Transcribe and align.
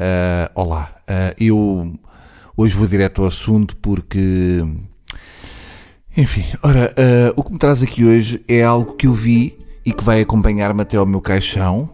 Uh, 0.00 0.48
olá, 0.54 0.92
uh, 1.02 1.34
eu 1.38 1.92
hoje 2.56 2.74
vou 2.74 2.86
direto 2.86 3.20
ao 3.20 3.28
assunto 3.28 3.76
porque. 3.76 4.64
Enfim, 6.16 6.42
ora, 6.62 6.94
uh, 6.96 7.34
o 7.36 7.44
que 7.44 7.52
me 7.52 7.58
traz 7.58 7.82
aqui 7.82 8.02
hoje 8.02 8.42
é 8.48 8.62
algo 8.62 8.94
que 8.94 9.06
eu 9.06 9.12
vi 9.12 9.58
e 9.84 9.92
que 9.92 10.02
vai 10.02 10.22
acompanhar-me 10.22 10.80
até 10.80 10.96
ao 10.96 11.04
meu 11.04 11.20
caixão, 11.20 11.88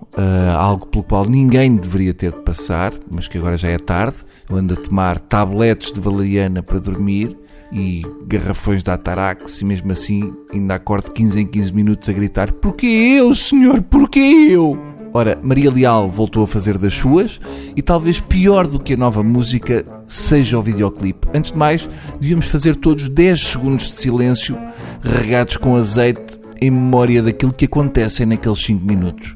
algo 0.56 0.86
pelo 0.86 1.04
qual 1.04 1.24
ninguém 1.24 1.76
deveria 1.76 2.12
ter 2.12 2.32
de 2.32 2.42
passar, 2.42 2.92
mas 3.10 3.26
que 3.26 3.38
agora 3.38 3.56
já 3.56 3.68
é 3.68 3.78
tarde. 3.78 4.16
Eu 4.48 4.56
ando 4.56 4.74
a 4.74 4.76
tomar 4.76 5.18
tabletes 5.18 5.92
de 5.92 6.00
valeriana 6.00 6.62
para 6.62 6.78
dormir 6.78 7.36
e 7.72 8.02
garrafões 8.26 8.82
de 8.82 8.90
Atarax 8.90 9.60
e 9.60 9.64
mesmo 9.64 9.90
assim 9.92 10.32
ainda 10.52 10.74
acordo 10.74 11.10
15 11.12 11.40
em 11.40 11.46
15 11.46 11.72
minutos 11.72 12.08
a 12.08 12.12
gritar 12.12 12.52
Porquê 12.52 12.86
eu, 12.86 13.34
senhor? 13.34 13.82
Porquê 13.82 14.48
eu? 14.50 14.95
Ora, 15.16 15.38
Maria 15.42 15.70
Leal 15.70 16.06
voltou 16.10 16.44
a 16.44 16.46
fazer 16.46 16.76
das 16.76 16.92
suas 16.92 17.40
e 17.74 17.80
talvez 17.80 18.20
pior 18.20 18.66
do 18.66 18.78
que 18.78 18.92
a 18.92 18.96
nova 18.98 19.22
música 19.22 19.82
seja 20.06 20.58
o 20.58 20.62
videoclipe. 20.62 21.26
Antes 21.32 21.52
de 21.52 21.56
mais, 21.56 21.88
devíamos 22.20 22.48
fazer 22.48 22.76
todos 22.76 23.08
10 23.08 23.40
segundos 23.40 23.86
de 23.86 23.92
silêncio 23.92 24.58
regados 25.02 25.56
com 25.56 25.74
azeite 25.74 26.38
em 26.60 26.70
memória 26.70 27.22
daquilo 27.22 27.54
que 27.54 27.64
acontece 27.64 28.26
naqueles 28.26 28.62
5 28.62 28.84
minutos. 28.84 29.34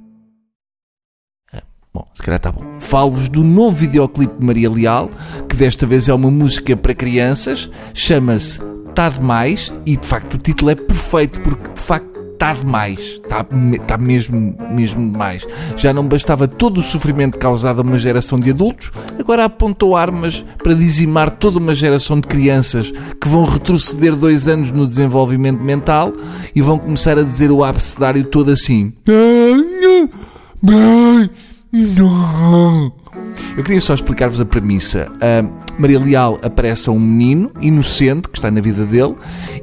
Ah, 1.50 1.62
bom, 1.94 2.06
se 2.12 2.22
calhar 2.22 2.36
está 2.36 2.52
bom. 2.52 2.78
Falo-vos 2.78 3.30
do 3.30 3.42
novo 3.42 3.74
videoclipe 3.74 4.38
de 4.38 4.44
Maria 4.44 4.68
Leal, 4.68 5.10
que 5.48 5.56
desta 5.56 5.86
vez 5.86 6.10
é 6.10 6.12
uma 6.12 6.30
música 6.30 6.76
para 6.76 6.92
crianças, 6.92 7.70
chama-se 7.94 8.60
Tá 8.94 9.08
Demais, 9.08 9.72
e 9.86 9.96
de 9.96 10.06
facto 10.06 10.34
o 10.34 10.38
título 10.38 10.72
é 10.72 10.74
perfeito, 10.74 11.40
porque 11.40 11.72
de 11.72 11.80
facto 11.80 12.09
está 12.40 12.54
demais. 12.54 13.20
Está, 13.22 13.46
está 13.74 13.98
mesmo, 13.98 14.56
mesmo 14.70 15.12
demais. 15.12 15.46
Já 15.76 15.92
não 15.92 16.08
bastava 16.08 16.48
todo 16.48 16.80
o 16.80 16.82
sofrimento 16.82 17.38
causado 17.38 17.80
a 17.80 17.82
uma 17.82 17.98
geração 17.98 18.40
de 18.40 18.48
adultos, 18.48 18.90
agora 19.18 19.44
apontou 19.44 19.94
armas 19.94 20.42
para 20.62 20.72
dizimar 20.72 21.30
toda 21.32 21.58
uma 21.58 21.74
geração 21.74 22.18
de 22.18 22.26
crianças 22.26 22.90
que 22.90 23.28
vão 23.28 23.44
retroceder 23.44 24.16
dois 24.16 24.48
anos 24.48 24.70
no 24.70 24.86
desenvolvimento 24.86 25.60
mental 25.60 26.14
e 26.54 26.62
vão 26.62 26.78
começar 26.78 27.18
a 27.18 27.22
dizer 27.22 27.50
o 27.50 27.62
abecedário 27.62 28.24
todo 28.24 28.50
assim. 28.50 28.94
Eu 33.56 33.62
queria 33.62 33.80
só 33.80 33.92
explicar-vos 33.92 34.40
a 34.40 34.44
premissa. 34.46 35.10
Uh, 35.16 35.59
Maria 35.80 35.98
Leal 35.98 36.38
aparece 36.42 36.90
a 36.90 36.92
um 36.92 37.00
menino 37.00 37.50
inocente 37.60 38.28
que 38.28 38.38
está 38.38 38.50
na 38.50 38.60
vida 38.60 38.84
dele 38.84 39.14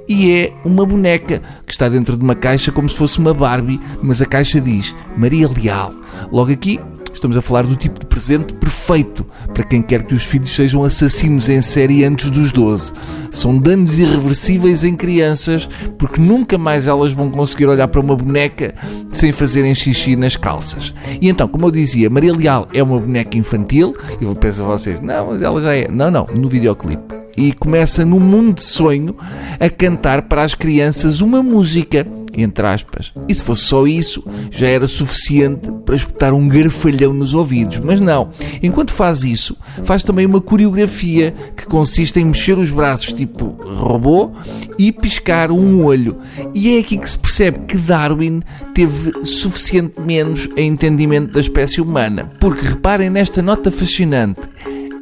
e 0.08 0.32
é 0.32 0.54
uma 0.66 0.84
boneca 0.84 1.42
que 1.66 1.72
está 1.72 1.88
dentro 1.88 2.18
de 2.18 2.24
uma 2.24 2.34
caixa 2.34 2.72
como 2.72 2.90
se 2.90 2.96
fosse 2.96 3.20
uma 3.20 3.36
Barbie, 3.36 3.80
mas 4.02 4.20
a 4.22 4.26
caixa 4.26 4.60
diz 4.60 4.96
Maria 5.16 5.48
Leal. 5.48 5.94
Logo 6.32 6.52
aqui 6.52 6.80
Estamos 7.18 7.36
a 7.36 7.42
falar 7.42 7.64
do 7.64 7.76
tipo 7.76 8.00
de 8.00 8.06
presente 8.06 8.54
perfeito 8.54 9.26
para 9.52 9.64
quem 9.64 9.82
quer 9.82 10.04
que 10.04 10.14
os 10.14 10.24
filhos 10.24 10.50
sejam 10.50 10.84
assassinos 10.84 11.50
em 11.50 11.64
série 11.64 12.04
antes 12.04 12.30
dos 12.30 12.52
12. 12.52 12.94
São 13.32 13.58
danos 13.58 13.98
irreversíveis 13.98 14.84
em 14.84 14.96
crianças 14.96 15.68
porque 15.98 16.22
nunca 16.22 16.60
mais 16.60 16.88
elas 16.88 17.14
vão 17.14 17.32
conseguir 17.32 17.66
olhar 17.66 17.88
para 17.88 18.02
uma 18.02 18.16
boneca 18.16 18.76
sem 19.12 19.32
fazerem 19.32 19.74
xixi 19.74 20.16
nas 20.16 20.36
calças. 20.36 20.94
E 21.20 21.28
então, 21.28 21.48
como 21.48 21.66
eu 21.66 21.72
dizia, 21.72 22.08
Maria 22.08 22.34
Leal 22.34 22.68
é 22.72 22.84
uma 22.84 23.00
boneca 23.00 23.36
infantil. 23.36 23.96
E 24.22 24.24
eu 24.24 24.36
penso 24.36 24.62
a 24.62 24.68
vocês, 24.68 25.02
não, 25.02 25.32
mas 25.32 25.42
ela 25.42 25.60
já 25.60 25.74
é. 25.74 25.88
Não, 25.88 26.12
não, 26.12 26.28
no 26.36 26.48
videoclipe 26.48 27.18
e 27.38 27.54
começa 27.54 28.04
num 28.04 28.20
mundo 28.20 28.56
de 28.56 28.66
sonho 28.66 29.16
a 29.60 29.70
cantar 29.70 30.24
para 30.24 30.42
as 30.42 30.56
crianças 30.56 31.22
uma 31.22 31.44
música, 31.44 32.06
entre 32.38 32.66
aspas. 32.66 33.12
E 33.28 33.34
se 33.34 33.44
fosse 33.44 33.64
só 33.64 33.88
isso, 33.88 34.24
já 34.52 34.68
era 34.68 34.88
suficiente 34.88 35.72
para 35.86 35.96
escutar 35.96 36.34
um 36.34 36.48
garfalhão 36.48 37.14
nos 37.14 37.34
ouvidos. 37.34 37.80
Mas 37.80 38.00
não. 38.00 38.30
Enquanto 38.62 38.92
faz 38.92 39.24
isso, 39.24 39.58
faz 39.84 40.04
também 40.04 40.26
uma 40.26 40.40
coreografia 40.40 41.34
que 41.56 41.66
consiste 41.66 42.20
em 42.20 42.26
mexer 42.26 42.58
os 42.58 42.72
braços 42.72 43.12
tipo 43.14 43.58
robô 43.64 44.32
e 44.78 44.92
piscar 44.92 45.52
um 45.52 45.84
olho. 45.84 46.18
E 46.54 46.76
é 46.76 46.80
aqui 46.80 46.98
que 46.98 47.10
se 47.10 47.18
percebe 47.18 47.60
que 47.68 47.78
Darwin 47.78 48.42
teve 48.74 49.26
suficiente 49.26 50.00
menos 50.00 50.48
em 50.56 50.70
entendimento 50.70 51.34
da 51.34 51.40
espécie 51.40 51.82
humana. 51.82 52.30
Porque 52.40 52.66
reparem 52.66 53.10
nesta 53.10 53.42
nota 53.42 53.72
fascinante. 53.72 54.42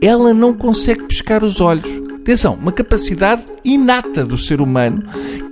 Ela 0.02 0.34
não 0.34 0.54
consegue 0.54 1.04
piscar 1.04 1.44
os 1.44 1.60
olhos 1.60 2.06
Atenção, 2.26 2.56
uma 2.56 2.72
capacidade 2.72 3.44
inata 3.64 4.26
do 4.26 4.36
ser 4.36 4.60
humano 4.60 5.04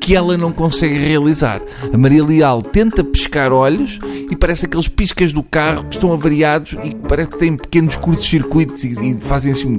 que 0.03 0.13
ela 0.13 0.35
não 0.37 0.51
consegue 0.51 0.97
realizar. 0.97 1.61
A 1.93 1.97
Maria 1.97 2.25
Leal 2.25 2.61
tenta 2.61 3.05
pescar 3.05 3.53
olhos 3.53 3.99
e 4.29 4.35
parece 4.35 4.65
aqueles 4.65 4.89
piscas 4.89 5.31
do 5.31 5.41
carro 5.41 5.85
que 5.85 5.95
estão 5.95 6.11
avariados 6.11 6.75
e 6.83 6.93
parece 6.93 7.31
que 7.31 7.37
têm 7.37 7.55
pequenos 7.55 7.95
curtos-circuitos 7.95 8.83
e, 8.83 8.89
e, 8.89 9.17
fazem 9.21 9.53
assim. 9.53 9.77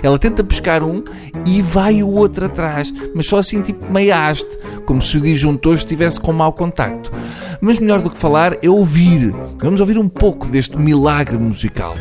Ela 0.00 0.16
tenta 0.16 0.44
pescar 0.44 0.84
um 0.84 1.02
e 1.44 1.60
vai 1.60 2.04
o 2.04 2.08
outro 2.08 2.46
atrás, 2.46 2.94
mas 3.12 3.26
só 3.26 3.38
assim 3.38 3.62
tipo 3.62 3.92
meio 3.92 4.14
haste, 4.14 4.56
como 4.86 5.02
se 5.02 5.16
o 5.16 5.20
disjuntor 5.20 5.74
estivesse 5.74 6.20
com 6.20 6.32
mau 6.32 6.52
contacto. 6.52 7.10
Mas 7.60 7.80
melhor 7.80 8.00
do 8.00 8.10
que 8.10 8.16
falar 8.16 8.58
é 8.62 8.70
ouvir. 8.70 9.34
Vamos 9.58 9.80
ouvir 9.80 9.98
um 9.98 10.08
pouco 10.08 10.46
deste 10.46 10.78
milagre 10.78 11.36
musical. 11.36 11.96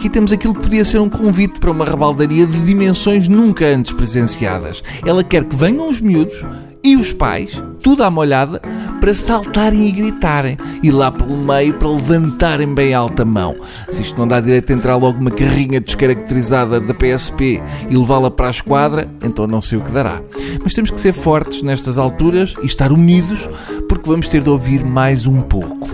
Aqui 0.00 0.08
temos 0.08 0.32
aquilo 0.32 0.54
que 0.54 0.62
podia 0.62 0.82
ser 0.82 0.98
um 0.98 1.10
convite 1.10 1.60
para 1.60 1.70
uma 1.70 1.84
rebaldaria 1.84 2.46
de 2.46 2.58
dimensões 2.64 3.28
nunca 3.28 3.66
antes 3.66 3.92
presenciadas. 3.92 4.82
Ela 5.04 5.22
quer 5.22 5.44
que 5.44 5.54
venham 5.54 5.90
os 5.90 6.00
miúdos 6.00 6.42
e 6.82 6.96
os 6.96 7.12
pais, 7.12 7.62
tudo 7.82 8.02
à 8.02 8.10
molhada, 8.10 8.62
para 8.98 9.12
saltarem 9.12 9.86
e 9.86 9.92
gritarem. 9.92 10.56
E 10.82 10.90
lá 10.90 11.12
pelo 11.12 11.36
meio 11.36 11.74
para 11.74 11.90
levantarem 11.90 12.74
bem 12.74 12.94
alta 12.94 13.26
mão. 13.26 13.54
Se 13.90 14.00
isto 14.00 14.18
não 14.18 14.26
dá 14.26 14.40
direito 14.40 14.72
a 14.72 14.74
entrar 14.74 14.96
logo 14.96 15.20
uma 15.20 15.30
carrinha 15.30 15.82
descaracterizada 15.82 16.80
da 16.80 16.94
PSP 16.94 17.62
e 17.90 17.94
levá-la 17.94 18.30
para 18.30 18.46
a 18.46 18.50
esquadra, 18.50 19.06
então 19.22 19.46
não 19.46 19.60
sei 19.60 19.76
o 19.76 19.82
que 19.82 19.90
dará. 19.90 20.22
Mas 20.62 20.72
temos 20.72 20.90
que 20.90 20.98
ser 20.98 21.12
fortes 21.12 21.60
nestas 21.60 21.98
alturas 21.98 22.54
e 22.62 22.64
estar 22.64 22.90
unidos, 22.90 23.50
porque 23.86 24.08
vamos 24.08 24.28
ter 24.28 24.40
de 24.40 24.48
ouvir 24.48 24.82
mais 24.82 25.26
um 25.26 25.42
pouco. 25.42 25.90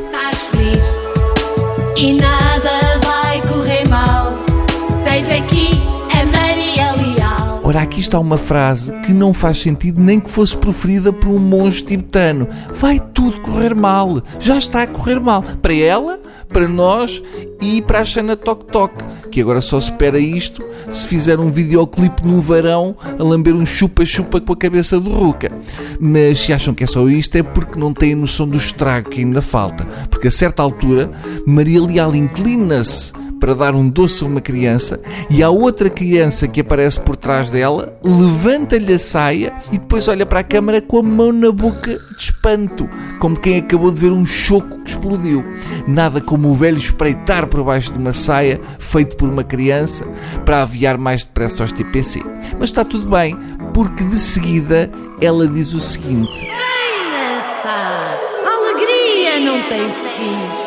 Ora, 7.76 7.82
aqui 7.82 8.00
está 8.00 8.19
uma 8.19 8.38
frase 8.38 8.91
que 9.00 9.12
não 9.12 9.34
faz 9.34 9.59
sentido 9.59 10.00
nem 10.00 10.19
que 10.19 10.31
fosse 10.31 10.56
proferida 10.56 11.12
por 11.12 11.28
um 11.28 11.38
monge 11.38 11.82
tibetano. 11.82 12.48
Vai 12.72 12.98
tudo 12.98 13.38
correr 13.42 13.75
mal. 13.75 14.22
Já 14.41 14.56
está 14.56 14.81
a 14.81 14.87
correr 14.87 15.20
mal. 15.20 15.42
Para 15.42 15.75
ela, 15.75 16.19
para 16.48 16.66
nós 16.66 17.22
e 17.60 17.82
para 17.82 18.00
a 18.00 18.04
Xana 18.06 18.34
Tok 18.34 18.72
Tok, 18.72 18.94
que 19.31 19.42
agora 19.42 19.60
só 19.60 19.76
espera 19.76 20.19
isto 20.19 20.64
se 20.88 21.06
fizer 21.06 21.38
um 21.38 21.53
videoclipe 21.53 22.26
no 22.26 22.41
verão 22.41 22.97
a 23.19 23.22
lamber 23.22 23.54
um 23.54 23.66
chupa-chupa 23.66 24.41
com 24.41 24.54
a 24.54 24.56
cabeça 24.56 24.98
do 24.98 25.10
Ruca. 25.10 25.53
Mas 26.00 26.41
se 26.41 26.54
acham 26.54 26.72
que 26.72 26.84
é 26.84 26.87
só 26.87 27.06
isto 27.06 27.37
é 27.37 27.43
porque 27.43 27.78
não 27.78 27.93
têm 27.93 28.14
noção 28.14 28.48
do 28.48 28.56
estrago 28.56 29.10
que 29.10 29.20
ainda 29.20 29.43
falta. 29.43 29.84
Porque 30.08 30.28
a 30.28 30.32
certa 30.32 30.62
altura, 30.62 31.10
Maria 31.47 31.82
Leal 31.82 32.14
inclina-se 32.14 33.12
para 33.41 33.54
dar 33.54 33.74
um 33.74 33.88
doce 33.88 34.24
a 34.24 34.26
uma 34.26 34.41
criança 34.41 35.00
e 35.28 35.42
a 35.42 35.50
outra 35.50 35.91
criança 35.91 36.48
que 36.48 36.60
aparece 36.60 37.00
por 37.00 37.16
trás 37.16 37.50
dela 37.50 37.98
levanta-lhe 38.02 38.94
a 38.94 38.98
saia 38.98 39.52
e 39.70 39.78
depois 39.78 40.08
olha 40.08 40.26
para 40.26 40.41
a 40.41 40.44
câmara 40.44 40.80
com 40.80 40.98
a 40.98 41.02
mão 41.02 41.32
na 41.32 41.50
boca 41.50 41.96
de 41.96 42.22
espanto, 42.22 42.88
como 43.19 43.38
quem 43.38 43.58
acabou 43.58 43.91
de 43.91 44.00
ver 44.00 44.12
um 44.12 44.25
choco 44.25 44.80
que 44.80 44.91
explodiu. 44.91 45.44
Nada 45.86 46.20
como 46.20 46.48
o 46.48 46.54
velho 46.54 46.78
espreitar 46.78 47.46
por 47.46 47.62
baixo 47.64 47.92
de 47.92 47.98
uma 47.98 48.12
saia 48.12 48.60
feito 48.78 49.16
por 49.16 49.28
uma 49.28 49.44
criança 49.44 50.05
para 50.44 50.62
aviar 50.62 50.99
mais 50.99 51.25
depressa 51.25 51.62
aos 51.62 51.72
TPC. 51.72 52.22
Mas 52.58 52.70
está 52.70 52.84
tudo 52.84 53.08
bem, 53.08 53.37
porque 53.75 54.05
de 54.05 54.19
seguida 54.19 54.90
ela 55.20 55.46
diz 55.46 55.72
o 55.72 55.81
seguinte: 55.81 56.32
Criança, 56.32 58.19
alegria 58.44 59.40
não 59.40 59.62
tem 59.69 59.90
fim. 59.90 60.65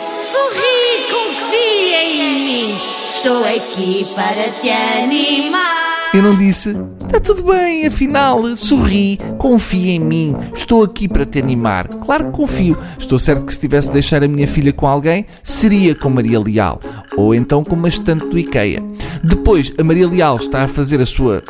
Estou 3.19 3.43
aqui 3.43 4.07
para 4.15 4.49
te 4.61 4.69
animar. 4.69 6.09
Eu 6.13 6.23
não 6.23 6.37
disse, 6.37 6.73
está 7.05 7.19
tudo 7.19 7.43
bem, 7.43 7.85
afinal, 7.85 8.55
sorri, 8.55 9.19
confia 9.37 9.91
em 9.91 9.99
mim, 9.99 10.35
estou 10.55 10.83
aqui 10.83 11.07
para 11.07 11.25
te 11.25 11.37
animar. 11.37 11.87
Claro 11.87 12.27
que 12.27 12.31
confio. 12.31 12.77
Estou 12.97 13.19
certo 13.19 13.45
que 13.45 13.53
se 13.53 13.59
tivesse 13.59 13.89
de 13.89 13.95
deixar 13.95 14.23
a 14.23 14.27
minha 14.27 14.47
filha 14.47 14.71
com 14.71 14.87
alguém, 14.87 15.25
seria 15.43 15.93
com 15.93 16.09
Maria 16.09 16.39
Leal, 16.39 16.79
ou 17.17 17.35
então 17.35 17.63
com 17.63 17.75
uma 17.75 17.89
estante 17.89 18.25
do 18.25 18.39
IKEA. 18.39 18.81
Depois, 19.21 19.73
a 19.77 19.83
Maria 19.83 20.07
Leal 20.07 20.37
está 20.37 20.63
a 20.63 20.67
fazer 20.67 21.01
a 21.01 21.05
sua 21.05 21.43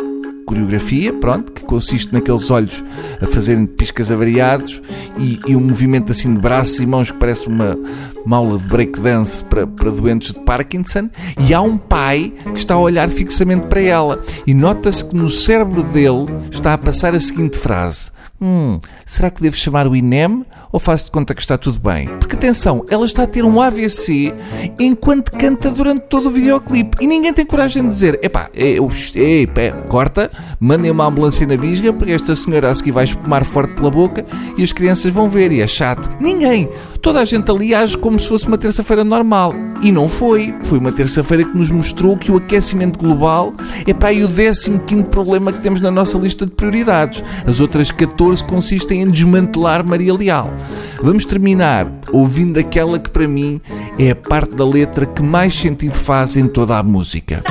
coreografia, 0.49 1.13
pronto, 1.13 1.51
que 1.51 1.63
consiste 1.63 2.11
naqueles 2.11 2.49
olhos 2.49 2.83
a 3.21 3.27
fazerem 3.27 3.67
piscas 3.67 4.11
avariados 4.11 4.81
e, 5.19 5.39
e 5.45 5.55
um 5.55 5.59
movimento 5.59 6.11
assim 6.11 6.33
de 6.33 6.39
braços 6.39 6.79
e 6.79 6.87
mãos 6.87 7.11
que 7.11 7.17
parece 7.19 7.47
uma, 7.47 7.77
uma 8.25 8.37
aula 8.37 8.57
de 8.57 8.67
breakdance 8.67 9.43
para, 9.43 9.67
para 9.67 9.91
doentes 9.91 10.33
de 10.33 10.39
Parkinson. 10.39 11.07
E 11.39 11.53
há 11.53 11.61
um 11.61 11.77
pai 11.77 12.33
que 12.51 12.57
está 12.57 12.73
a 12.73 12.79
olhar 12.79 13.07
fixamente 13.09 13.67
para 13.67 13.81
ela 13.81 14.23
e 14.47 14.55
nota-se 14.55 15.05
que 15.05 15.15
no 15.15 15.29
cérebro 15.29 15.83
dele 15.83 16.25
está 16.49 16.73
a 16.73 16.77
passar 16.79 17.13
a 17.13 17.19
seguinte 17.19 17.59
frase: 17.59 18.09
Hum, 18.41 18.79
será 19.05 19.29
que 19.29 19.41
devo 19.41 19.55
chamar 19.55 19.87
o 19.87 19.95
INEM 19.95 20.45
ou 20.71 20.79
faço 20.79 21.05
de 21.05 21.11
conta 21.11 21.33
que 21.33 21.41
está 21.41 21.57
tudo 21.57 21.79
bem? 21.79 22.07
Porque 22.19 22.35
atenção, 22.35 22.85
ela 22.89 23.05
está 23.05 23.23
a 23.23 23.27
ter 23.27 23.43
um 23.43 23.61
AVC 23.61 24.33
enquanto 24.79 25.31
canta 25.31 25.69
durante 25.71 26.01
todo 26.03 26.27
o 26.27 26.31
videoclipe 26.31 26.97
e 27.01 27.07
ninguém 27.07 27.33
tem 27.33 27.45
coragem 27.45 27.83
de 27.83 27.89
dizer: 27.89 28.19
epá, 28.21 28.49
eu, 28.53 28.89
epá, 29.15 29.71
corta, 29.87 30.31
mandem 30.59 30.91
uma 30.91 31.05
ambulância 31.05 31.45
na 31.45 31.57
bisga 31.57 31.91
porque 31.93 32.13
esta 32.13 32.35
senhora 32.35 32.69
a 32.69 32.75
seguir 32.75 32.91
vai 32.91 33.03
espumar 33.03 33.43
forte 33.43 33.73
pela 33.75 33.89
boca 33.89 34.25
e 34.57 34.63
as 34.63 34.71
crianças 34.71 35.11
vão 35.11 35.29
ver 35.29 35.51
e 35.51 35.61
é 35.61 35.67
chato. 35.67 36.09
Ninguém. 36.19 36.69
Toda 37.01 37.21
a 37.21 37.25
gente 37.25 37.49
ali 37.49 37.73
age 37.73 37.97
como 37.97 38.19
se 38.19 38.27
fosse 38.27 38.47
uma 38.47 38.57
terça-feira 38.57 39.03
normal. 39.03 39.53
E 39.81 39.91
não 39.91 40.09
foi. 40.09 40.53
Foi 40.63 40.77
uma 40.77 40.91
terça-feira 40.91 41.45
que 41.45 41.57
nos 41.57 41.69
mostrou 41.69 42.17
que 42.17 42.31
o 42.31 42.37
aquecimento 42.37 42.99
global 42.99 43.53
é 43.87 43.93
para 43.93 44.09
aí 44.09 44.23
o 44.23 44.27
15 44.27 45.05
problema 45.05 45.53
que 45.53 45.61
temos 45.61 45.79
na 45.79 45.89
nossa 45.89 46.17
lista 46.17 46.45
de 46.45 46.51
prioridades. 46.51 47.23
As 47.47 47.59
outras 47.59 47.89
14 47.91 48.43
consistem 48.43 49.01
em 49.01 49.09
desmantelar 49.09 49.85
Maria 49.85 50.13
Leal. 50.13 50.53
Vamos 51.01 51.25
terminar 51.25 51.89
ouvindo 52.11 52.59
aquela 52.59 52.99
que 52.99 53.09
para 53.09 53.27
mim 53.27 53.61
é 53.97 54.11
a 54.11 54.15
parte 54.15 54.55
da 54.55 54.65
letra 54.65 55.05
que 55.05 55.21
mais 55.21 55.57
sentido 55.57 55.95
faz 55.95 56.35
em 56.35 56.47
toda 56.47 56.77
a 56.77 56.83
música. 56.83 57.43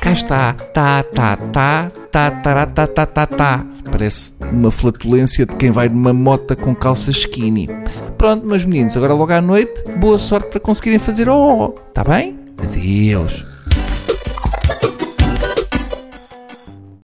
Cá 0.00 0.12
está, 0.12 0.52
tá, 0.72 1.02
tá, 1.02 1.36
tá, 1.36 1.92
tá, 2.10 2.30
tá, 2.30 2.66
tá, 2.66 2.86
tá, 2.86 3.06
tá, 3.06 3.26
tá. 3.26 3.66
Parece 3.90 4.34
uma 4.52 4.70
flatulência 4.70 5.46
de 5.46 5.56
quem 5.56 5.70
vai 5.70 5.88
numa 5.88 6.12
mota 6.12 6.54
com 6.54 6.74
calça 6.74 7.10
skinny. 7.10 7.68
Pronto, 8.16 8.46
meus 8.46 8.64
meninos, 8.64 8.96
agora 8.96 9.14
logo 9.14 9.32
à 9.32 9.40
noite, 9.40 9.82
boa 9.98 10.18
sorte 10.18 10.50
para 10.50 10.60
conseguirem 10.60 10.98
fazer 10.98 11.28
oh, 11.28 11.70
tá 11.94 12.04
bem? 12.04 12.38
Adeus. 12.58 13.47